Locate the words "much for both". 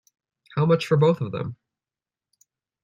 0.65-1.21